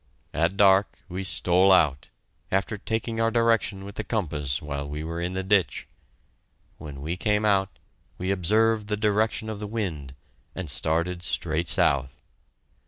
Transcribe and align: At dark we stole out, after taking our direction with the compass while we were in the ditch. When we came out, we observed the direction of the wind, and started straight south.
At 0.33 0.57
dark 0.57 0.97
we 1.09 1.23
stole 1.23 1.71
out, 1.71 2.07
after 2.51 2.75
taking 2.75 3.21
our 3.21 3.29
direction 3.29 3.85
with 3.85 3.97
the 3.97 4.03
compass 4.03 4.59
while 4.59 4.89
we 4.89 5.03
were 5.03 5.21
in 5.21 5.33
the 5.33 5.43
ditch. 5.43 5.85
When 6.79 7.01
we 7.03 7.15
came 7.15 7.45
out, 7.45 7.77
we 8.17 8.31
observed 8.31 8.87
the 8.87 8.97
direction 8.97 9.47
of 9.47 9.59
the 9.59 9.67
wind, 9.67 10.15
and 10.55 10.71
started 10.71 11.21
straight 11.21 11.69
south. 11.69 12.19